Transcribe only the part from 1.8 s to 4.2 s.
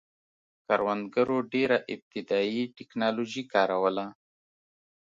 ابتدايي ټکنالوژي کاروله